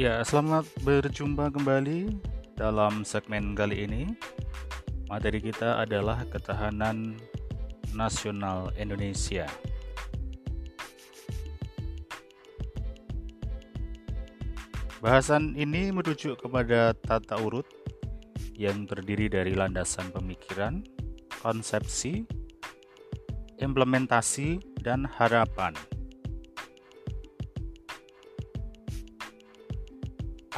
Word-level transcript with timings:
Ya, 0.00 0.24
selamat 0.24 0.64
berjumpa 0.80 1.52
kembali 1.52 2.08
dalam 2.56 3.04
segmen 3.04 3.52
kali 3.52 3.84
ini. 3.84 4.02
Materi 5.12 5.44
kita 5.44 5.76
adalah 5.76 6.24
ketahanan 6.24 7.20
nasional 7.92 8.72
Indonesia. 8.80 9.44
Bahasan 15.04 15.52
ini 15.60 15.92
merujuk 15.92 16.48
kepada 16.48 16.96
tata 16.96 17.36
urut 17.36 17.68
yang 18.56 18.88
terdiri 18.88 19.28
dari 19.28 19.52
landasan 19.52 20.08
pemikiran, 20.16 20.80
konsepsi, 21.44 22.24
implementasi, 23.60 24.64
dan 24.80 25.04
harapan. 25.04 25.76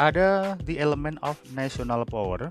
Ada 0.03 0.59
The 0.67 0.83
Element 0.83 1.23
of 1.23 1.39
National 1.55 2.03
Power 2.03 2.51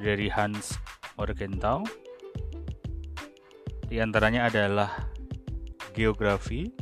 dari 0.00 0.32
Hans 0.32 0.80
Morgenthau. 1.20 1.84
Di 3.84 4.00
antaranya 4.00 4.48
adalah 4.48 5.12
geografi, 5.92 6.72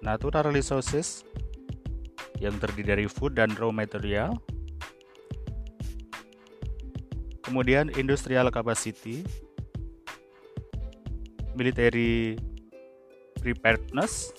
natural 0.00 0.48
resources 0.48 1.20
yang 2.40 2.56
terdiri 2.56 2.96
dari 2.96 3.04
food 3.12 3.36
dan 3.36 3.52
raw 3.52 3.68
material, 3.68 4.40
kemudian 7.44 7.92
industrial 7.92 8.48
capacity, 8.48 9.20
military 11.52 12.40
preparedness, 13.36 14.32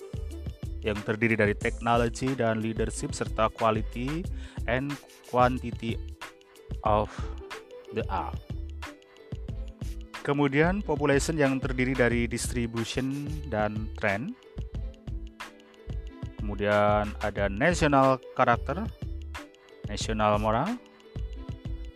yang 0.80 0.96
terdiri 1.04 1.36
dari 1.36 1.52
teknologi 1.52 2.32
dan 2.32 2.64
leadership 2.64 3.12
serta 3.12 3.52
quality 3.52 4.24
and 4.64 4.92
quantity 5.28 5.96
of 6.84 7.12
the 7.92 8.04
art. 8.08 8.38
Kemudian 10.20 10.84
population 10.84 11.34
yang 11.40 11.56
terdiri 11.58 11.96
dari 11.96 12.28
distribution 12.28 13.26
dan 13.48 13.88
trend. 13.96 14.36
Kemudian 16.40 17.08
ada 17.20 17.48
national 17.48 18.20
character, 18.36 18.84
national 19.88 20.36
moral, 20.40 20.76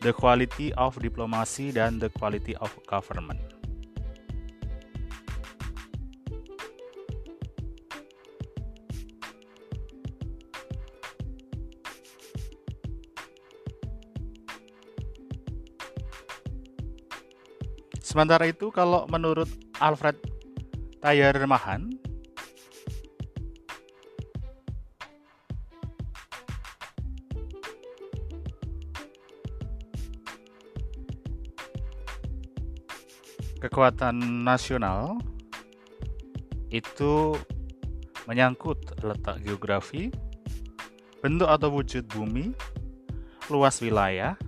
the 0.01 0.13
quality 0.13 0.73
of 0.77 0.97
diplomacy 1.01 1.73
dan 1.73 1.97
the 1.97 2.13
quality 2.13 2.57
of 2.61 2.73
government. 2.89 3.54
Sementara 18.15 18.47
itu 18.47 18.71
kalau 18.71 19.11
menurut 19.11 19.51
Alfred 19.83 20.15
Thayer 21.03 21.35
Mahan 21.51 21.99
kekuatan 33.59 34.47
nasional 34.47 35.19
itu 36.71 37.35
menyangkut 38.31 38.95
letak 39.03 39.43
geografi, 39.43 40.15
bentuk 41.19 41.51
atau 41.51 41.73
wujud 41.73 42.07
bumi, 42.15 42.55
luas 43.51 43.83
wilayah, 43.83 44.39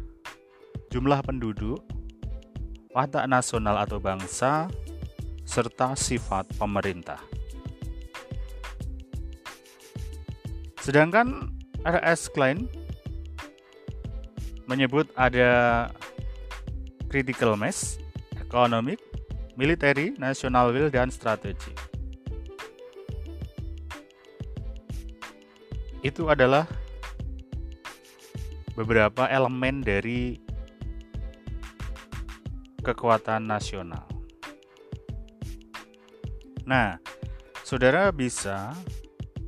jumlah 0.95 1.19
penduduk, 1.27 1.83
watak 2.97 3.29
nasional 3.29 3.77
atau 3.77 4.01
bangsa, 4.01 4.73
serta 5.45 5.93
sifat 5.93 6.49
pemerintah. 6.57 7.21
Sedangkan 10.81 11.53
R.S. 11.85 12.33
Klein 12.33 12.65
menyebut 14.65 15.13
ada 15.13 15.93
critical 17.13 17.53
mass, 17.61 18.01
economic, 18.41 18.97
military, 19.61 20.17
national 20.17 20.73
will, 20.73 20.89
dan 20.89 21.13
strategi. 21.13 21.77
Itu 26.01 26.33
adalah 26.33 26.65
beberapa 28.73 29.29
elemen 29.29 29.85
dari 29.85 30.46
kekuatan 32.87 33.43
nasional. 33.43 34.07
Nah, 36.63 37.03
saudara 37.67 38.15
bisa 38.15 38.71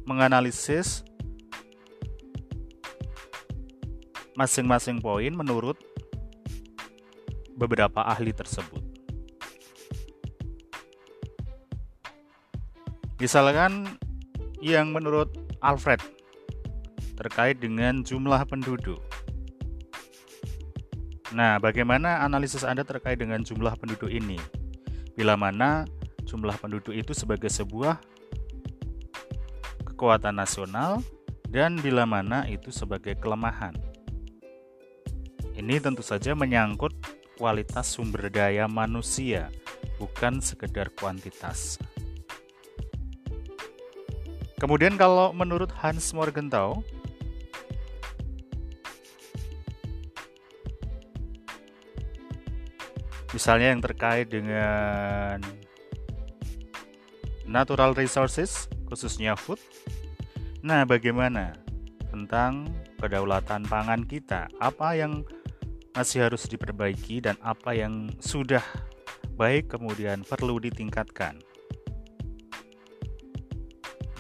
menganalisis 0.03 1.07
masing-masing 4.35 4.99
poin 4.99 5.31
menurut 5.31 5.79
beberapa 7.55 8.03
ahli 8.03 8.35
tersebut. 8.35 8.83
Misalkan 13.19 13.99
yang 14.63 14.95
menurut 14.95 15.31
Alfred 15.59 15.99
terkait 17.19 17.59
dengan 17.59 18.07
jumlah 18.07 18.47
penduduk. 18.47 19.03
Nah, 21.29 21.61
bagaimana 21.61 22.25
analisis 22.25 22.65
Anda 22.65 22.89
terkait 22.89 23.21
dengan 23.21 23.45
jumlah 23.45 23.77
penduduk 23.77 24.09
ini? 24.09 24.41
Bila 25.13 25.37
mana 25.37 25.85
jumlah 26.25 26.57
penduduk 26.57 26.97
itu 26.97 27.13
sebagai 27.13 27.53
sebuah 27.53 28.01
kekuatan 29.85 30.41
nasional 30.41 31.05
dan 31.53 31.77
bila 31.85 32.09
mana 32.09 32.49
itu 32.49 32.73
sebagai 32.73 33.13
kelemahan. 33.21 33.77
Ini 35.53 35.83
tentu 35.85 36.01
saja 36.01 36.33
menyangkut 36.33 36.97
kualitas 37.37 37.93
sumber 37.93 38.33
daya 38.33 38.65
manusia, 38.65 39.53
bukan 40.01 40.41
sekedar 40.41 40.89
kuantitas. 40.97 41.77
Kemudian 44.57 44.97
kalau 44.97 45.31
menurut 45.37 45.71
Hans 45.77 46.11
Morgenthau, 46.17 46.81
misalnya 53.39 53.71
yang 53.71 53.79
terkait 53.79 54.27
dengan 54.27 55.39
natural 57.47 57.95
resources, 57.95 58.67
khususnya 58.91 59.39
food. 59.39 59.63
Nah, 60.67 60.83
bagaimana 60.83 61.55
tentang 62.11 62.67
kedaulatan 62.99 63.63
pangan 63.71 64.03
kita? 64.03 64.51
Apa 64.59 64.99
yang 64.99 65.23
masih 65.95 66.27
harus 66.27 66.51
diperbaiki 66.51 67.23
dan 67.23 67.39
apa 67.39 67.79
yang 67.79 68.11
sudah 68.19 68.67
baik 69.39 69.71
kemudian 69.71 70.27
perlu 70.27 70.59
ditingkatkan? 70.59 71.39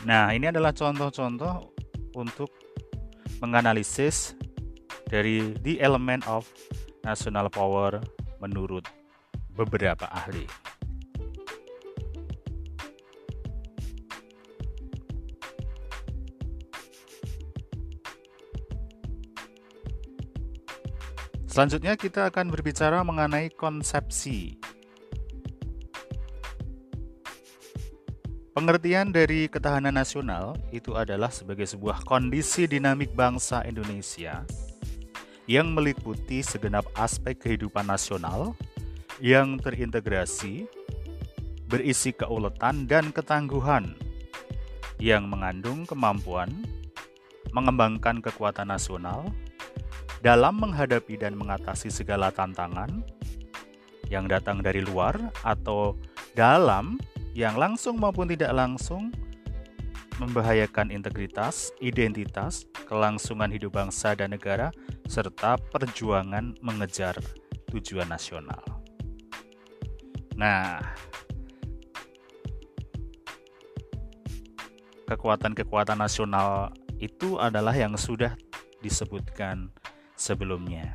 Nah, 0.06 0.31
ini 0.31 0.47
adalah 0.47 0.71
contoh-contoh 0.71 1.75
untuk 2.15 2.55
menganalisis 3.43 4.39
dari 5.11 5.59
the 5.67 5.83
element 5.83 6.23
of 6.31 6.47
national 7.03 7.50
power 7.50 7.99
menurut 8.39 8.87
beberapa 9.59 10.07
ahli. 10.07 10.47
Selanjutnya 21.59 21.99
kita 21.99 22.31
akan 22.31 22.55
berbicara 22.55 23.03
mengenai 23.03 23.50
konsepsi. 23.50 24.55
Pengertian 28.55 29.11
dari 29.11 29.50
ketahanan 29.50 29.99
nasional 29.99 30.55
itu 30.71 30.94
adalah 30.94 31.35
sebagai 31.35 31.67
sebuah 31.67 32.06
kondisi 32.06 32.71
dinamik 32.71 33.11
bangsa 33.11 33.67
Indonesia 33.67 34.47
yang 35.50 35.75
meliputi 35.75 36.47
segenap 36.47 36.87
aspek 36.94 37.38
kehidupan 37.43 37.91
nasional 37.91 38.55
yang 39.19 39.59
terintegrasi, 39.59 40.70
berisi 41.67 42.15
keuletan 42.15 42.87
dan 42.87 43.11
ketangguhan, 43.11 43.99
yang 44.99 45.31
mengandung 45.31 45.87
kemampuan 45.87 46.50
mengembangkan 47.55 48.20
kekuatan 48.20 48.69
nasional 48.69 49.31
dalam 50.20 50.59
menghadapi 50.59 51.15
dan 51.15 51.38
mengatasi 51.38 51.88
segala 51.88 52.35
tantangan 52.35 52.91
yang 54.11 54.26
datang 54.26 54.59
dari 54.59 54.82
luar 54.82 55.15
atau 55.47 55.94
dalam 56.35 56.99
yang 57.32 57.55
langsung 57.55 58.03
maupun 58.03 58.26
tidak 58.26 58.50
langsung 58.50 59.15
membahayakan 60.19 60.91
integritas, 60.91 61.70
identitas, 61.79 62.67
kelangsungan 62.91 63.55
hidup 63.55 63.79
bangsa 63.79 64.19
dan 64.19 64.35
negara, 64.35 64.75
serta 65.06 65.55
perjuangan 65.70 66.59
mengejar 66.59 67.15
tujuan 67.70 68.11
nasional. 68.11 68.78
Nah, 70.38 70.79
kekuatan-kekuatan 75.11 75.99
nasional 75.99 76.70
itu 77.02 77.43
adalah 77.43 77.75
yang 77.75 77.99
sudah 77.99 78.38
disebutkan 78.79 79.75
sebelumnya. 80.14 80.94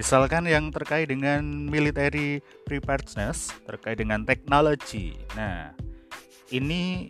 Misalkan 0.00 0.48
yang 0.48 0.72
terkait 0.72 1.12
dengan 1.12 1.44
military 1.44 2.40
preparedness, 2.64 3.52
terkait 3.68 4.00
dengan 4.00 4.24
teknologi. 4.24 5.14
Nah, 5.38 5.70
ini 6.50 7.06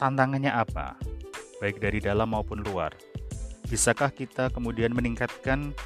tantangannya 0.00 0.48
apa? 0.48 0.96
Baik 1.60 1.76
dari 1.76 2.00
dalam 2.00 2.32
maupun 2.32 2.64
luar. 2.64 2.96
Bisakah 3.68 4.08
kita 4.08 4.48
kemudian 4.48 4.96
meningkatkan 4.96 5.76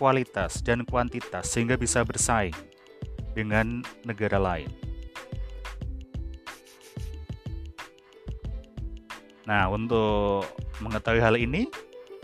kualitas 0.00 0.64
dan 0.64 0.88
kuantitas 0.88 1.52
sehingga 1.52 1.76
bisa 1.76 2.00
bersaing 2.00 2.56
dengan 3.36 3.84
negara 4.08 4.40
lain? 4.40 4.72
Nah, 9.44 9.68
untuk 9.68 10.48
mengetahui 10.80 11.20
hal 11.20 11.36
ini, 11.36 11.68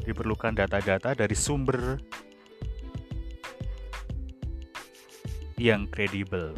diperlukan 0.08 0.56
data-data 0.56 1.12
dari 1.12 1.37
sumber 1.37 2.00
yang 5.61 5.84
kredibel. 5.90 6.56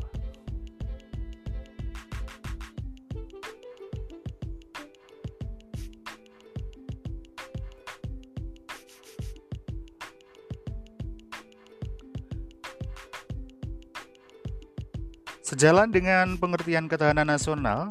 Sejalan 15.58 15.90
dengan 15.90 16.38
pengertian 16.38 16.86
ketahanan 16.86 17.34
nasional, 17.34 17.90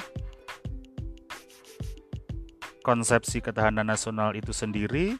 konsepsi 2.79 3.43
ketahanan 3.43 3.83
nasional 3.83 4.31
itu 4.39 4.55
sendiri 4.55 5.19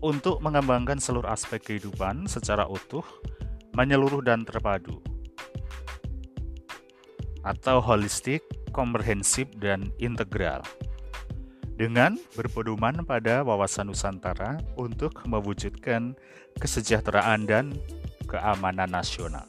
untuk 0.00 0.40
mengembangkan 0.40 0.96
seluruh 0.96 1.28
aspek 1.28 1.60
kehidupan 1.60 2.24
secara 2.24 2.64
utuh, 2.64 3.04
menyeluruh 3.76 4.24
dan 4.24 4.48
terpadu 4.48 4.96
atau 7.44 7.84
holistik, 7.84 8.40
komprehensif 8.72 9.52
dan 9.60 9.92
integral 10.00 10.64
dengan 11.78 12.18
berpedoman 12.34 13.06
pada 13.06 13.46
wawasan 13.46 13.94
Nusantara 13.94 14.58
untuk 14.74 15.14
mewujudkan 15.30 16.18
kesejahteraan 16.58 17.46
dan 17.46 17.78
keamanan 18.26 18.90
nasional. 18.90 19.46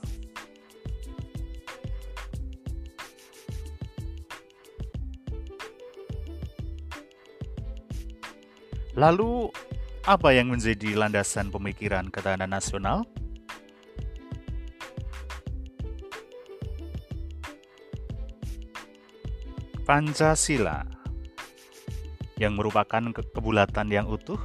Lalu, 8.94 9.50
apa 10.06 10.30
yang 10.30 10.54
menjadi 10.54 10.94
landasan 10.94 11.50
pemikiran 11.50 12.14
ketahanan 12.14 12.54
nasional? 12.54 13.10
Pancasila 19.88 20.99
yang 22.40 22.56
merupakan 22.56 23.04
ke 23.12 23.22
kebulatan 23.36 23.92
yang 23.92 24.08
utuh, 24.08 24.40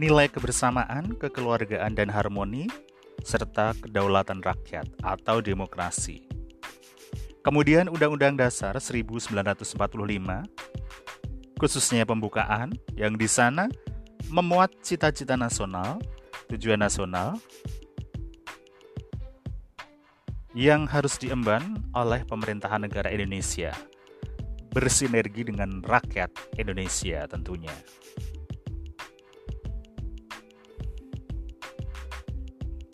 nilai 0.00 0.26
kebersamaan, 0.32 1.14
kekeluargaan, 1.20 1.92
dan 1.92 2.08
harmoni, 2.08 2.66
serta 3.22 3.76
kedaulatan 3.78 4.40
rakyat 4.40 4.88
atau 5.04 5.44
demokrasi. 5.44 6.24
Kemudian 7.44 7.92
Undang-Undang 7.92 8.40
Dasar 8.40 8.74
1945 8.80 9.76
khususnya 11.62 12.02
pembukaan 12.02 12.74
yang 12.98 13.14
di 13.14 13.30
sana 13.30 13.70
memuat 14.26 14.74
cita-cita 14.82 15.38
nasional, 15.38 16.02
tujuan 16.50 16.82
nasional 16.82 17.38
yang 20.58 20.90
harus 20.90 21.16
diemban 21.22 21.78
oleh 21.94 22.26
pemerintahan 22.26 22.82
negara 22.82 23.14
Indonesia 23.14 23.70
bersinergi 24.72 25.52
dengan 25.52 25.84
rakyat 25.84 26.32
Indonesia 26.56 27.28
tentunya. 27.28 27.72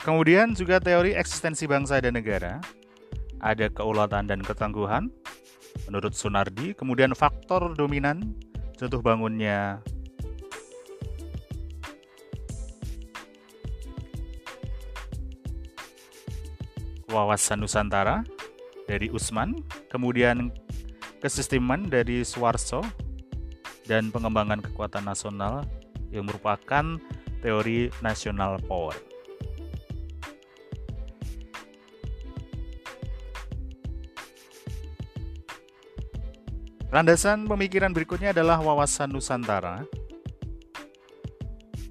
Kemudian 0.03 0.57
juga 0.57 0.81
teori 0.81 1.13
eksistensi 1.15 1.69
bangsa 1.69 2.01
dan 2.01 2.17
negara, 2.17 2.59
ada 3.39 3.69
keulatan 3.69 4.27
dan 4.27 4.41
ketangguhan, 4.41 5.13
menurut 5.87 6.17
Sunardi, 6.17 6.73
kemudian 6.75 7.13
faktor 7.13 7.77
dominan 7.77 8.35
jatuh 8.81 9.05
bangunnya. 9.05 9.79
Wawasan 17.09 17.65
Nusantara 17.65 18.25
dari 18.89 19.09
Usman, 19.13 19.61
kemudian 19.93 20.53
kesisteman 21.19 21.91
dari 21.91 22.23
Suwarso, 22.23 22.82
dan 23.88 24.12
pengembangan 24.12 24.61
kekuatan 24.61 25.09
nasional 25.09 25.65
yang 26.12 26.29
merupakan 26.29 27.00
teori 27.41 27.88
national 28.05 28.61
power. 28.69 28.94
Landasan 36.89 37.44
pemikiran 37.44 37.93
berikutnya 37.93 38.32
adalah 38.32 38.65
wawasan 38.65 39.13
Nusantara 39.13 39.84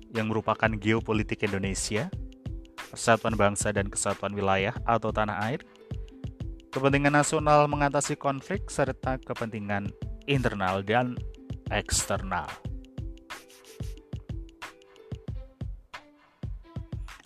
yang 0.10 0.34
merupakan 0.34 0.74
geopolitik 0.74 1.46
Indonesia, 1.46 2.10
persatuan 2.90 3.38
bangsa 3.38 3.70
dan 3.70 3.94
kesatuan 3.94 4.34
wilayah 4.34 4.74
atau 4.90 5.14
tanah 5.14 5.38
air, 5.46 5.62
kepentingan 6.78 7.18
nasional 7.18 7.66
mengatasi 7.66 8.14
konflik, 8.14 8.70
serta 8.70 9.18
kepentingan 9.18 9.90
internal 10.30 10.86
dan 10.86 11.18
eksternal. 11.74 12.46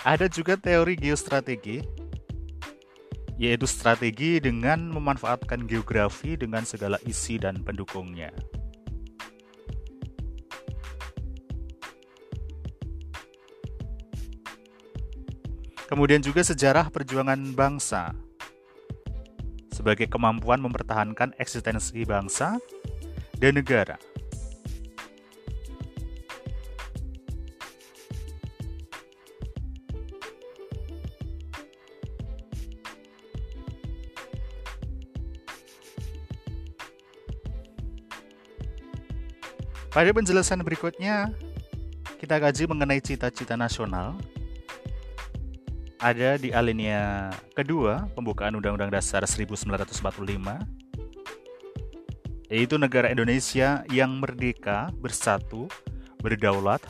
Ada 0.08 0.32
juga 0.32 0.56
teori 0.56 0.96
geostrategi 0.96 1.84
yaitu 3.36 3.68
strategi 3.68 4.40
dengan 4.40 4.88
memanfaatkan 4.88 5.68
geografi 5.68 6.40
dengan 6.40 6.64
segala 6.64 6.96
isi 7.04 7.36
dan 7.36 7.60
pendukungnya. 7.60 8.32
Kemudian 15.92 16.24
juga 16.24 16.40
sejarah 16.40 16.88
perjuangan 16.88 17.52
bangsa 17.52 18.16
sebagai 19.72 20.06
kemampuan 20.12 20.60
mempertahankan 20.60 21.34
eksistensi 21.40 22.04
bangsa 22.04 22.60
dan 23.40 23.58
negara 23.58 23.98
Pada 39.92 40.08
penjelasan 40.16 40.64
berikutnya, 40.64 41.36
kita 42.16 42.40
kaji 42.40 42.64
mengenai 42.64 43.04
cita-cita 43.04 43.60
nasional. 43.60 44.16
Ada 46.02 46.42
di 46.42 46.50
alinea 46.50 47.30
kedua 47.54 48.10
pembukaan 48.18 48.58
Undang-Undang 48.58 48.90
Dasar 48.90 49.22
1945, 49.22 50.02
yaitu 52.50 52.76
negara 52.82 53.14
Indonesia 53.14 53.86
yang 53.94 54.18
merdeka, 54.18 54.90
bersatu, 54.98 55.70
berdaulat, 56.26 56.82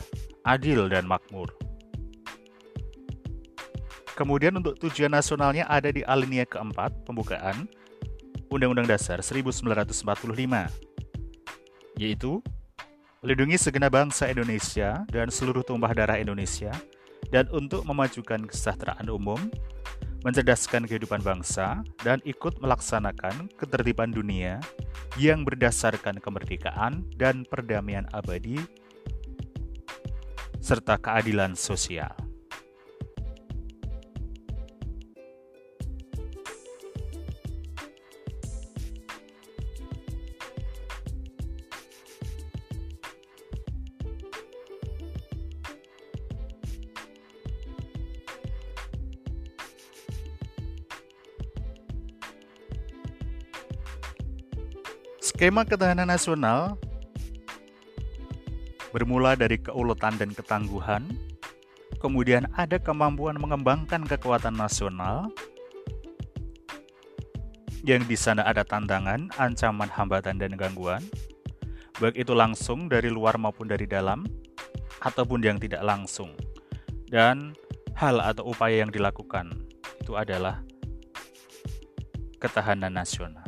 adil, 0.48 0.88
dan 0.88 1.04
makmur. 1.04 1.52
Kemudian 4.16 4.56
untuk 4.56 4.80
tujuan 4.80 5.12
nasionalnya 5.12 5.68
ada 5.68 5.92
di 5.92 6.00
alinea 6.08 6.48
keempat 6.48 7.04
pembukaan 7.04 7.68
Undang-Undang 8.48 8.96
Dasar 8.96 9.20
1945, 9.20 9.92
yaitu 12.00 12.40
melindungi 13.20 13.60
segenap 13.60 13.92
bangsa 13.92 14.32
Indonesia 14.32 15.04
dan 15.12 15.28
seluruh 15.28 15.60
tumpah 15.60 15.92
darah 15.92 16.16
Indonesia, 16.16 16.72
dan 17.32 17.48
untuk 17.48 17.82
memajukan 17.88 18.44
kesejahteraan 18.44 19.08
umum, 19.08 19.40
mencerdaskan 20.22 20.84
kehidupan 20.86 21.24
bangsa, 21.24 21.80
dan 22.04 22.20
ikut 22.28 22.60
melaksanakan 22.60 23.50
ketertiban 23.56 24.12
dunia 24.12 24.60
yang 25.16 25.42
berdasarkan 25.42 26.20
kemerdekaan 26.20 27.02
dan 27.16 27.48
perdamaian 27.48 28.06
abadi, 28.12 28.60
serta 30.62 31.00
keadilan 31.00 31.58
sosial. 31.58 32.14
Skema 55.42 55.66
ketahanan 55.66 56.06
nasional 56.06 56.78
bermula 58.94 59.34
dari 59.34 59.58
keuletan 59.58 60.14
dan 60.14 60.30
ketangguhan, 60.30 61.18
kemudian 61.98 62.46
ada 62.54 62.78
kemampuan 62.78 63.34
mengembangkan 63.42 64.06
kekuatan 64.06 64.54
nasional, 64.54 65.34
yang 67.82 68.06
di 68.06 68.14
sana 68.14 68.46
ada 68.46 68.62
tantangan, 68.62 69.34
ancaman, 69.34 69.90
hambatan, 69.90 70.38
dan 70.38 70.54
gangguan, 70.54 71.02
baik 71.98 72.22
itu 72.22 72.38
langsung 72.38 72.86
dari 72.86 73.10
luar 73.10 73.34
maupun 73.34 73.66
dari 73.66 73.90
dalam, 73.90 74.22
ataupun 75.02 75.42
yang 75.42 75.58
tidak 75.58 75.82
langsung. 75.82 76.38
Dan 77.10 77.50
hal 77.98 78.22
atau 78.22 78.46
upaya 78.46 78.86
yang 78.86 78.94
dilakukan 78.94 79.50
itu 80.06 80.14
adalah 80.14 80.62
ketahanan 82.38 82.94
nasional. 82.94 83.41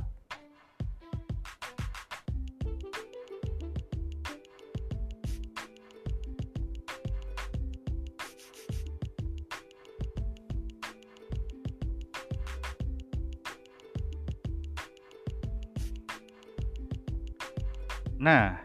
Nah, 18.24 18.56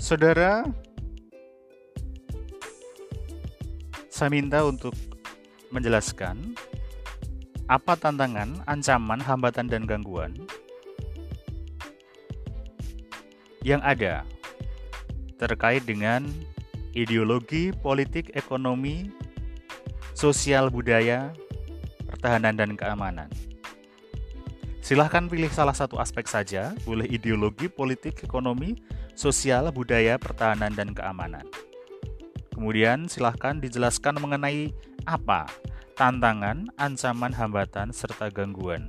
saudara, 0.00 0.64
saya 4.08 4.32
minta 4.32 4.64
untuk 4.64 4.96
menjelaskan 5.68 6.56
apa 7.68 7.92
tantangan, 7.92 8.64
ancaman, 8.64 9.20
hambatan, 9.20 9.68
dan 9.68 9.84
gangguan 9.84 10.32
yang 13.60 13.84
ada 13.84 14.24
terkait 15.36 15.84
dengan 15.84 16.24
ideologi, 16.96 17.68
politik, 17.84 18.32
ekonomi, 18.32 19.12
sosial, 20.16 20.72
budaya, 20.72 21.36
pertahanan, 22.08 22.56
dan 22.56 22.80
keamanan. 22.80 23.28
Silahkan 24.88 25.28
pilih 25.28 25.52
salah 25.52 25.76
satu 25.76 26.00
aspek 26.00 26.24
saja, 26.24 26.72
boleh 26.88 27.04
ideologi, 27.12 27.68
politik, 27.68 28.24
ekonomi, 28.24 28.72
sosial, 29.12 29.68
budaya, 29.68 30.16
pertahanan, 30.16 30.72
dan 30.72 30.96
keamanan. 30.96 31.44
Kemudian 32.56 33.04
silahkan 33.04 33.60
dijelaskan 33.60 34.16
mengenai 34.16 34.72
apa 35.04 35.44
tantangan, 35.92 36.72
ancaman, 36.80 37.36
hambatan, 37.36 37.92
serta 37.92 38.32
gangguan. 38.32 38.88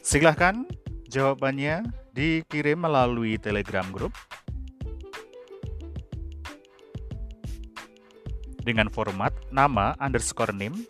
Silahkan 0.00 0.64
jawabannya 1.12 1.84
dikirim 2.16 2.80
melalui 2.80 3.36
Telegram 3.36 3.84
Group 3.92 4.16
dengan 8.64 8.88
format 8.88 9.30
nama 9.52 9.92
underscore 10.00 10.56
name 10.56 10.88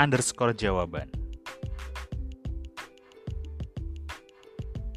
underscore 0.00 0.56
jawaban. 0.56 1.08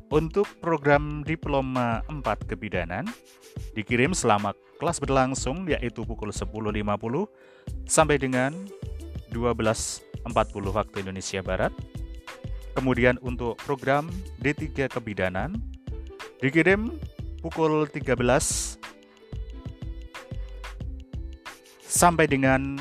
Untuk 0.09 0.50
program 0.57 1.21
Diploma 1.21 2.01
4 2.09 2.50
Kebidanan, 2.50 3.05
dikirim 3.77 4.09
selama 4.17 4.57
kelas 4.81 4.98
berlangsung 4.98 5.69
yaitu 5.69 6.01
pukul 6.01 6.33
10.50 6.33 6.65
sampai 7.86 8.17
dengan 8.17 8.55
12.40 9.29 10.33
waktu 10.74 10.95
Indonesia 11.05 11.45
Barat. 11.45 11.69
Kemudian 12.74 13.21
untuk 13.21 13.62
program 13.62 14.09
D3 14.41 14.89
Kebidanan, 14.89 15.62
dikirim 16.41 16.89
pukul 17.45 17.86
13 17.86 18.78
sampai 21.89 22.29
dengan 22.29 22.77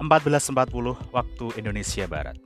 empat 0.00 0.24
belas 0.24 0.48
empat 0.48 0.72
puluh 0.72 0.96
waktu 1.12 1.52
Indonesia 1.60 2.08
Barat. 2.08 2.40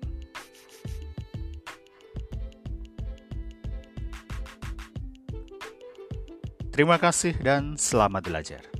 Terima 6.75 7.00
kasih 7.00 7.33
dan 7.40 7.78
selamat 7.80 8.28
belajar. 8.28 8.75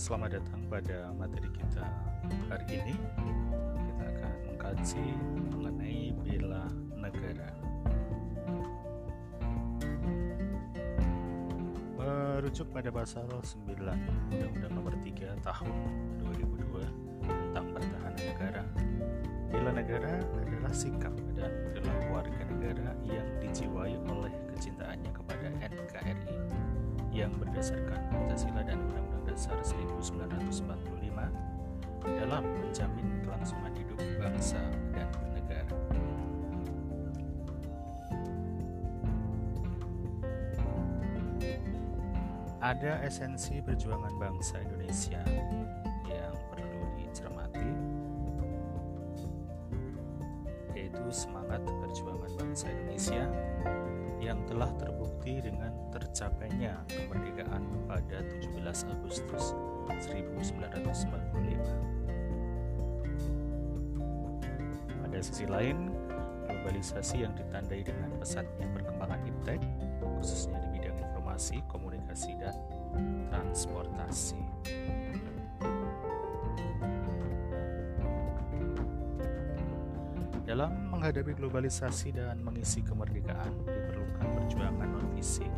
Selamat 0.00 0.40
datang 0.40 0.64
pada 0.72 1.12
materi 1.12 1.44
kita 1.52 1.84
hari 2.48 2.64
ini. 2.72 2.96
Kita 3.84 4.04
akan 4.08 4.32
mengkaji 4.48 5.04
mengenai 5.52 6.16
bela 6.24 6.64
negara. 6.96 7.52
Merujuk 12.00 12.72
pada 12.72 12.88
pasal 12.88 13.28
9 13.28 13.76
Undang-Undang 14.32 14.72
Nomor 14.72 14.96
3 15.04 15.36
Tahun 15.44 15.76
2002 16.24 16.80
tentang 17.28 17.66
pertahanan 17.68 18.16
negara. 18.24 18.64
Bela 19.52 19.70
negara 19.76 20.16
adalah 20.16 20.72
sikap 20.72 21.12
dan 21.36 21.52
perilaku 21.68 22.08
warga 22.08 22.42
negara 22.48 22.96
yang 23.04 23.28
dijiwai 23.44 24.00
oleh 24.08 24.32
kecintaannya 24.48 25.12
kepada 25.12 25.52
NKRI 25.60 26.40
yang 27.12 27.36
berdasarkan 27.36 28.00
Pancasila 28.08 28.64
dan 28.64 28.80
Undang-Undang 28.80 29.19
Dasar 29.30 29.62
1945 29.62 30.90
dalam 32.02 32.42
menjamin 32.42 33.22
kelangsungan 33.22 33.70
hidup 33.78 34.02
bangsa 34.18 34.58
dan 34.90 35.06
negara. 35.30 35.70
Ada 42.58 43.06
esensi 43.06 43.62
perjuangan 43.62 44.18
bangsa 44.18 44.66
Indonesia 44.66 45.22
yang 46.10 46.34
perlu 46.50 46.82
dicermati, 46.98 47.70
yaitu 50.74 51.06
semangat 51.14 51.62
perjuangan 51.78 52.34
bangsa 52.34 52.66
Indonesia 52.66 53.30
yang 54.20 54.44
telah 54.44 54.68
terbukti 54.76 55.40
dengan 55.40 55.72
tercapainya 55.90 56.76
kemerdekaan 56.86 57.64
pada 57.88 58.20
17 58.20 58.92
Agustus 58.92 59.56
1945. 59.88 61.00
Pada 65.00 65.18
sisi 65.24 65.48
lain, 65.48 65.90
globalisasi 66.46 67.26
yang 67.26 67.34
ditandai 67.34 67.82
dengan 67.82 68.12
pesatnya 68.20 68.68
perkembangan 68.76 69.24
iptek, 69.26 69.60
khususnya 70.20 70.60
di 70.62 70.68
bidang 70.78 70.94
informasi, 71.00 71.64
komunikasi, 71.66 72.36
dan 72.38 72.54
transportasi. 73.32 74.38
Dalam 80.44 80.90
menghadapi 80.90 81.38
globalisasi 81.38 82.10
dan 82.16 82.42
mengisi 82.42 82.82
kemerdekaan 82.82 83.54
diperlukan 83.62 84.26
perjuangan 84.34 84.88
non 84.90 85.06
fisik 85.14 85.50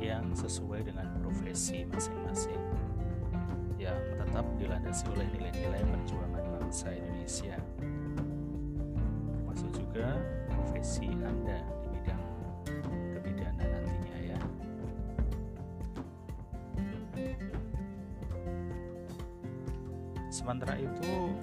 yang 0.00 0.32
sesuai 0.32 0.88
dengan 0.88 1.06
profesi 1.20 1.84
masing-masing 1.86 2.58
yang 3.76 3.98
tetap 4.18 4.46
dilandasi 4.56 5.04
oleh 5.12 5.26
nilai-nilai 5.36 5.82
perjuangan 5.84 6.44
bangsa 6.58 6.90
Indonesia 6.96 7.54
termasuk 9.52 9.68
juga 9.76 10.16
profesi 10.48 11.12
Anda 11.12 11.60
di 11.84 11.88
bidang 11.92 12.24
kebidanan 13.20 13.68
nantinya 13.68 14.16
ya. 14.32 14.40
Sementara 20.32 20.80
itu 20.80 21.36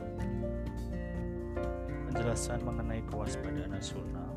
penjelasan 2.30 2.62
mengenai 2.62 3.02
kewaspadaan 3.10 3.74
nasional. 3.74 4.30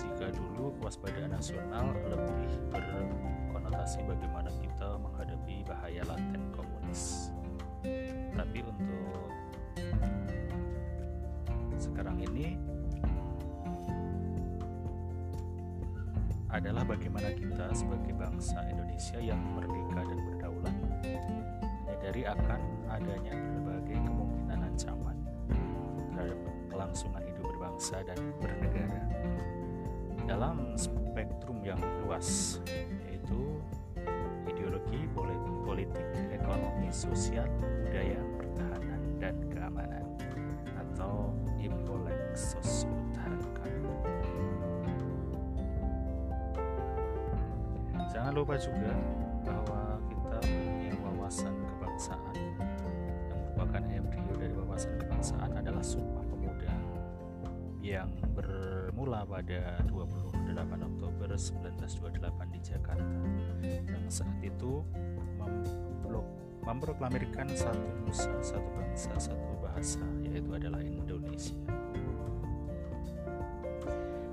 Jika 0.00 0.32
dulu 0.32 0.72
kewaspadaan 0.80 1.36
nasional 1.36 1.92
lebih 2.08 2.56
berkonotasi 2.72 4.00
bagaimana 4.08 4.48
kita 4.64 4.96
menghadapi 4.96 5.60
bahaya 5.68 6.00
laten 6.08 6.40
komunis. 6.56 7.28
Tapi 8.32 8.64
untuk 8.64 9.28
sekarang 11.76 12.16
ini 12.32 12.56
adalah 16.48 16.88
bagaimana 16.88 17.28
kita 17.36 17.76
sebagai 17.76 18.16
bangsa 18.16 18.64
Indonesia 18.72 19.20
yang 19.20 19.40
merdeka 19.52 20.00
dan 20.00 20.18
berdaulat. 20.32 20.76
Menyadari 21.84 22.24
akan 22.24 22.60
adanya 22.88 23.36
berbagai 23.36 24.00
kemungkinan 24.00 24.23
kelangsungan 26.94 27.26
hidup 27.26 27.50
berbangsa 27.50 27.96
dan 28.06 28.18
bernegara. 28.38 29.02
Dalam 30.30 30.78
spektrum 30.78 31.58
yang 31.66 31.82
luas 32.06 32.62
yaitu 33.02 33.58
ideologi, 34.46 35.02
politik, 35.66 36.06
ekonomi, 36.30 36.86
sosial, 36.94 37.50
budaya, 37.82 38.14
pertahanan, 38.38 39.02
dan 39.18 39.34
keamanan 39.50 40.06
atau 40.78 41.34
Impolek 41.58 42.14
Sosutharkan. 42.38 43.74
Jangan 48.06 48.32
lupa 48.38 48.54
juga 48.54 48.94
bahwa 49.42 49.98
kita 50.14 50.38
punya 50.46 50.94
wawasan 51.02 51.58
kebangsaan. 51.74 52.34
Yang 52.38 53.38
merupakan 53.50 53.82
embrio 53.82 54.34
dari 54.38 54.54
wawasan 54.54 54.94
kebangsaan 55.02 55.50
adalah 55.58 55.82
Sumpah 55.82 56.23
yang 57.84 58.08
bermula 58.32 59.28
pada 59.28 59.76
28 59.92 60.88
Oktober 60.88 61.28
1928 61.36 62.56
di 62.56 62.60
Jakarta 62.64 63.20
yang 63.84 64.08
saat 64.08 64.40
itu 64.40 64.80
memproklamirkan 66.64 67.52
satu 67.52 67.84
nusa, 68.00 68.32
satu 68.40 68.68
bangsa, 68.72 69.12
satu 69.20 69.60
bahasa 69.60 70.00
yaitu 70.24 70.48
adalah 70.56 70.80
Indonesia. 70.80 71.60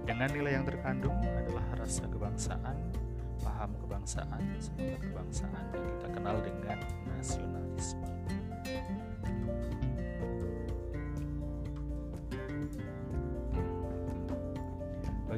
Dengan 0.07 0.29
nilai 0.31 0.55
yang 0.55 0.63
terkandung 0.63 1.19
adalah 1.19 1.67
rasa 1.75 2.07
kebangsaan, 2.07 2.77
paham 3.43 3.75
kebangsaan, 3.83 4.41
semangat 4.63 5.03
kebangsaan 5.03 5.65
yang 5.75 5.85
kita 5.99 6.07
kenal 6.15 6.37
dengan 6.39 6.79
nasionalisme. 7.19 8.10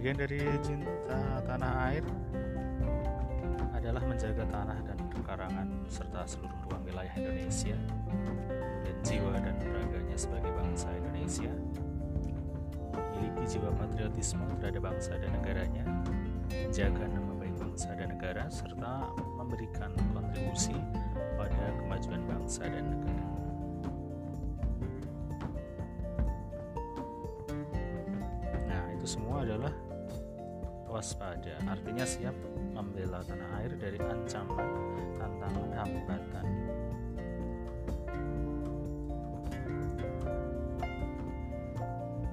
Bagian 0.04 0.20
dari 0.20 0.44
cinta 0.60 1.40
tanah 1.48 1.88
air 1.88 2.04
adalah 3.72 4.04
menjaga 4.04 4.44
tanah 4.52 4.76
dan 4.84 5.00
perkarangan 5.08 5.68
serta 5.88 6.28
seluruh 6.28 6.60
ruang 6.68 6.84
wilayah 6.84 7.16
Indonesia 7.16 7.80
dan 8.84 8.96
jiwa 9.00 9.32
dan 9.40 9.56
raganya 9.64 10.18
sebagai 10.20 10.52
bangsa 10.60 10.92
Indonesia. 10.92 11.56
Memiliki 13.16 13.56
jiwa 13.56 13.72
patriotisme 13.80 14.44
terhadap 14.60 14.92
bangsa 14.92 15.16
dan 15.16 15.32
negaranya 15.40 15.88
menjaga 16.52 17.08
nama 17.08 17.32
baik 17.40 17.56
bangsa 17.56 17.96
dan 17.96 18.12
negara 18.12 18.44
serta 18.52 19.08
memberikan 19.40 19.96
kontribusi 20.12 20.76
pada 21.40 21.80
kemajuan 21.80 22.28
bangsa 22.28 22.68
dan 22.68 22.92
negara. 22.92 23.24
Nah 28.68 28.84
itu 29.00 29.08
semua 29.08 29.48
adalah 29.48 29.72
waspada 31.04 31.60
artinya 31.68 32.08
siap 32.08 32.32
membela 32.72 33.20
tanah 33.28 33.60
air 33.60 33.76
dari 33.76 34.00
ancaman, 34.00 34.72
tantangan, 35.20 35.68
hambatan. 35.76 36.48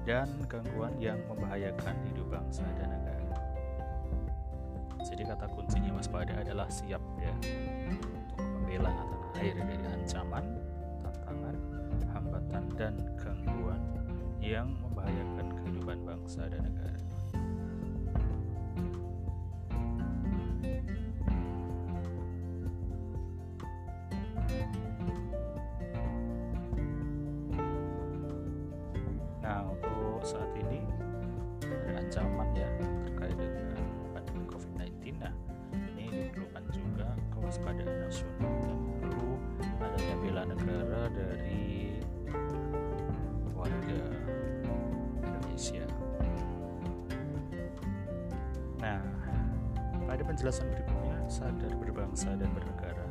dan 0.07 0.31
gangguan 0.47 0.95
yang 1.03 1.19
membahayakan 1.27 1.99
hidup 2.07 2.31
bangsa 2.31 2.63
dan 2.79 2.95
negara. 2.95 3.35
Jadi 5.03 5.23
kata 5.27 5.51
kuncinya 5.51 5.91
waspada 5.91 6.31
adalah 6.39 6.71
siap 6.71 7.03
ya 7.19 7.35
untuk 7.91 8.39
membela 8.39 8.87
tanah 8.87 9.21
air 9.43 9.55
dari 9.59 9.83
ancaman, 9.83 10.45
tantangan, 11.03 11.55
hambatan 12.15 12.63
dan 12.79 12.95
gangguan 13.19 13.83
yang 14.39 14.71
membahayakan 14.79 15.59
kehidupan 15.59 16.07
bangsa 16.07 16.47
dan 16.47 16.63
negara. 16.71 17.10
Negara 40.61 41.09
dari 41.09 41.97
warga 43.57 44.01
Indonesia. 45.25 45.85
Nah, 48.77 49.01
pada 50.05 50.21
penjelasan 50.21 50.69
berikutnya, 50.69 51.17
sadar 51.25 51.73
berbangsa 51.81 52.37
dan 52.37 52.49
bernegara 52.53 53.09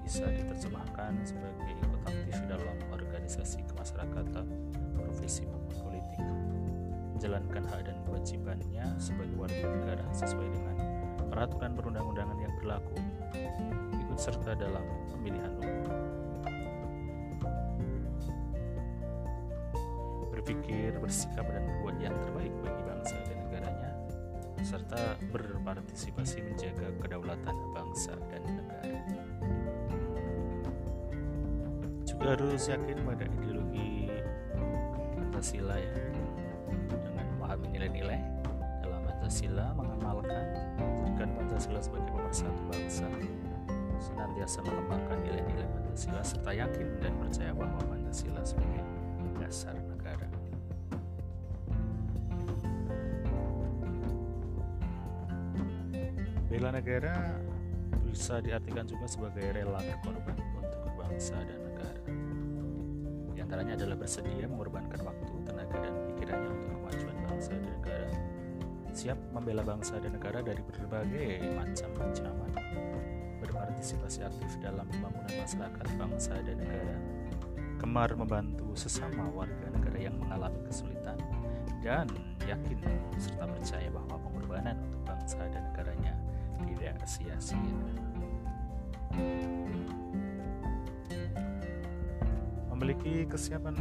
bisa 0.00 0.24
diterjemahkan 0.32 1.20
sebagai 1.28 1.76
ikut 1.76 2.00
aktif 2.08 2.36
dalam 2.48 2.76
organisasi 2.88 3.60
kemasyarakatan, 3.68 4.48
profesi 4.96 5.44
maupun 5.44 5.76
politik 5.84 6.24
menjalankan 7.12 7.64
hak 7.68 7.82
dan 7.84 7.96
kewajibannya 8.08 8.86
sebagai 8.96 9.36
warga 9.36 9.66
negara 9.68 10.06
sesuai 10.16 10.48
dengan 10.48 10.76
peraturan 11.28 11.76
perundang-undangan 11.76 12.38
yang 12.40 12.54
berlaku, 12.62 12.96
ikut 14.00 14.16
serta 14.16 14.56
dalam 14.56 14.86
pemilihan 15.12 15.52
umum. 15.60 16.07
Bersikap, 21.08 21.48
dan 21.48 21.64
berbuat 21.64 21.96
yang 22.04 22.12
terbaik 22.20 22.52
bagi 22.60 22.82
bangsa 22.84 23.16
dan 23.24 23.36
negaranya, 23.48 23.90
serta 24.60 25.16
berpartisipasi 25.32 26.44
menjaga 26.44 26.92
kedaulatan 27.00 27.56
bangsa 27.72 28.12
dan 28.28 28.44
negara. 28.44 29.00
Juga 32.04 32.36
harus 32.36 32.68
yakin 32.68 32.98
pada 33.08 33.24
ideologi 33.24 34.12
Pancasila 35.16 35.80
ya, 35.80 35.96
memahami 37.40 37.66
nilai-nilai 37.72 38.20
dalam 38.84 39.00
Pancasila 39.08 39.72
mengamalkan 39.80 40.44
menjadikan 40.76 41.28
Pancasila 41.40 41.80
sebagai 41.80 42.12
pemersatu 42.12 42.62
bangsa 42.68 43.08
senantiasa 43.96 44.60
mengembangkan 44.60 45.24
nilai-nilai 45.24 45.72
Pancasila 45.72 46.20
serta 46.20 46.52
yakin 46.52 47.00
dan 47.00 47.16
percaya 47.16 47.56
bahwa 47.56 47.80
Pancasila 47.88 48.44
sebagai 48.44 48.84
dasar 49.40 49.72
negara. 49.88 50.27
Bela 56.48 56.72
negara 56.72 57.36
bisa 58.08 58.40
diartikan 58.40 58.88
juga 58.88 59.04
sebagai 59.04 59.52
rela 59.52 59.84
berkorban 59.84 60.36
untuk 60.56 60.80
bangsa 60.96 61.36
dan 61.44 61.60
negara. 61.60 62.00
Di 63.36 63.40
antaranya 63.44 63.76
adalah 63.76 63.96
bersedia 64.00 64.48
mengorbankan 64.48 64.96
waktu, 65.04 65.32
tenaga, 65.44 65.76
dan 65.76 65.94
pikirannya 66.08 66.48
untuk 66.48 66.68
kemajuan 66.72 67.16
bangsa 67.28 67.52
dan 67.52 67.68
negara, 67.68 68.10
siap 68.96 69.18
membela 69.36 69.60
bangsa 69.60 70.00
dan 70.00 70.16
negara 70.16 70.40
dari 70.40 70.62
berbagai 70.64 71.30
macam 71.52 71.90
ancaman, 72.00 72.50
berpartisipasi 73.44 74.24
aktif 74.24 74.50
dalam 74.64 74.88
pembangunan 74.88 75.28
masyarakat 75.44 75.86
bangsa 76.00 76.32
dan 76.48 76.56
negara, 76.64 76.96
gemar 77.76 78.10
membantu 78.16 78.72
sesama 78.72 79.28
warga 79.36 79.68
negara 79.68 80.00
yang 80.00 80.16
mengalami 80.16 80.64
kesulitan, 80.64 81.20
dan 81.84 82.08
yakin 82.48 82.80
serta 83.20 83.44
percaya 83.46 83.92
bahwa 83.92 84.16
pengorbanan 84.18 84.74
untuk 84.80 85.04
bangsa 85.06 85.44
dan 85.52 85.62
negaranya 85.62 85.77
tidak 86.96 87.08
sia-sia. 87.08 87.76
Memiliki 92.72 93.26
kesiapan 93.26 93.74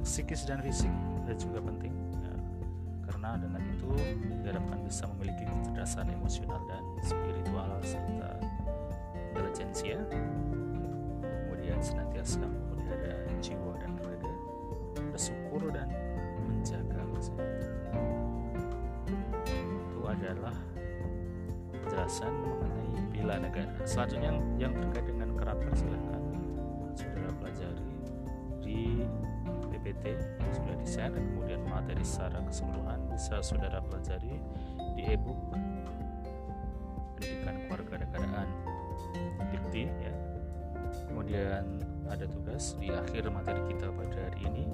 psikis 0.00 0.48
dan 0.48 0.64
fisik 0.64 0.90
juga 1.40 1.60
penting 1.60 1.92
ya, 2.20 2.34
karena 3.08 3.36
dengan 3.40 3.62
itu 3.74 3.90
diharapkan 4.44 4.78
bisa 4.84 5.08
memiliki 5.16 5.44
kecerdasan 5.48 6.08
emosional 6.12 6.60
dan 6.68 6.84
spiritual 7.04 7.68
serta 7.84 8.32
intelijensia. 9.32 9.98
Kemudian 11.20 11.80
senantiasa 11.80 12.44
memelihara 12.44 13.24
jiwa 13.40 13.72
dan 13.80 13.92
raga 14.00 14.32
bersyukur 15.12 15.62
dan 15.72 15.88
menjaga 16.48 17.02
kesehatan. 17.16 17.72
Itu 19.48 20.00
adalah 20.04 20.56
penjelasan 22.04 22.36
mengenai 22.36 23.00
bila 23.16 23.34
negara. 23.40 23.72
Selanjutnya 23.88 24.28
yang, 24.28 24.40
yang 24.60 24.72
terkait 24.76 25.08
dengan 25.08 25.28
karakter 25.40 25.72
silahkan 25.72 26.20
saudara 26.92 27.32
pelajari 27.40 27.88
di 28.60 28.80
PPT 29.72 30.04
sudah 30.52 30.76
di 30.76 30.84
share 30.84 31.16
dan 31.16 31.24
kemudian 31.32 31.64
materi 31.64 32.04
secara 32.04 32.44
keseluruhan 32.44 33.00
bisa 33.08 33.40
saudara 33.40 33.80
pelajari 33.80 34.36
di 35.00 35.02
ebook 35.16 35.40
pendidikan 37.16 37.56
keluarga 37.72 37.94
negaraan 38.04 38.48
dikti 39.48 39.88
ya. 39.88 40.12
Kemudian 41.08 41.64
ada 42.12 42.28
tugas 42.28 42.76
di 42.76 42.92
akhir 42.92 43.32
materi 43.32 43.64
kita 43.72 43.88
pada 43.88 44.28
hari 44.28 44.40
ini. 44.44 44.64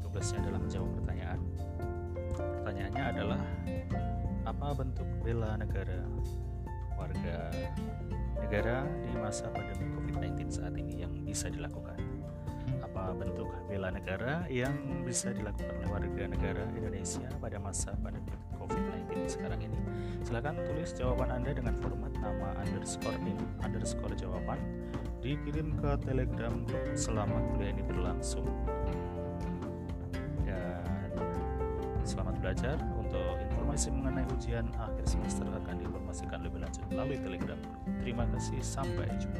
Tugasnya 0.00 0.40
adalah 0.40 0.60
menjawab 0.64 0.90
pertanyaan. 0.96 1.40
Pertanyaannya 2.32 3.04
adalah 3.12 3.40
apa 4.48 4.72
bentuk 4.72 5.04
bela 5.20 5.60
negara 5.60 6.00
warga 6.96 7.52
negara 8.40 8.88
di 9.04 9.12
masa 9.20 9.52
pandemi 9.52 9.92
COVID-19 9.92 10.40
saat 10.48 10.72
ini 10.72 11.04
yang 11.04 11.12
bisa 11.20 11.52
dilakukan 11.52 12.00
apa 12.80 13.12
bentuk 13.12 13.52
bela 13.68 13.92
negara 13.92 14.48
yang 14.48 14.72
bisa 15.04 15.36
dilakukan 15.36 15.68
oleh 15.84 15.88
warga 15.92 16.24
negara 16.32 16.64
Indonesia 16.72 17.28
pada 17.44 17.60
masa 17.60 17.92
pandemi 18.00 18.32
COVID-19 18.56 19.28
sekarang 19.28 19.60
ini. 19.68 19.78
Silahkan 20.24 20.56
tulis 20.64 20.96
jawaban 20.96 21.28
Anda 21.28 21.52
dengan 21.52 21.76
format 21.84 22.12
nama 22.16 22.56
underscore 22.64 23.20
in 23.28 23.36
underscore 23.60 24.16
jawaban 24.16 24.56
dikirim 25.20 25.76
ke 25.76 25.92
telegram 26.08 26.64
grup 26.64 26.88
selama 26.96 27.36
kuliah 27.52 27.76
ini 27.76 27.84
berlangsung. 27.84 28.48
Dan 30.48 31.12
selamat 32.00 32.34
belajar 32.40 32.76
informasi 33.78 33.94
mengenai 33.94 34.26
ujian 34.34 34.66
akhir 34.74 35.06
semester 35.06 35.46
akan 35.46 35.78
diinformasikan 35.78 36.42
lebih 36.42 36.66
lanjut 36.66 36.82
melalui 36.90 37.14
telegram. 37.22 37.62
Terima 38.02 38.26
kasih, 38.34 38.58
sampai 38.58 39.06
jumpa. 39.22 39.38